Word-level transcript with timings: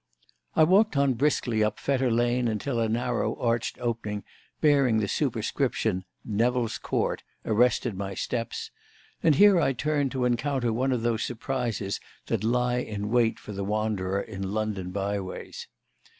I 0.55 0.63
walked 0.63 0.97
on 0.97 1.13
briskly 1.13 1.63
up 1.63 1.79
Fetter 1.79 2.09
Lane 2.09 2.47
until 2.47 2.79
a 2.79 2.89
narrow, 2.89 3.35
arched 3.39 3.77
opening, 3.79 4.23
bearing 4.59 4.97
the 4.97 5.07
superscription 5.07 6.05
"Nevill's 6.25 6.79
Court," 6.79 7.21
arrested 7.45 7.93
my 7.95 8.15
steps, 8.15 8.71
and 9.21 9.35
here 9.35 9.59
I 9.59 9.73
turned 9.73 10.11
to 10.13 10.25
encounter 10.25 10.73
one 10.73 10.91
of 10.91 11.03
those 11.03 11.21
surprises 11.23 11.99
that 12.25 12.43
lie 12.43 12.77
in 12.77 13.11
wait 13.11 13.37
for 13.37 13.51
the 13.51 13.63
wanderer 13.63 14.19
in 14.19 14.51
London 14.51 14.89
byways. 14.89 15.67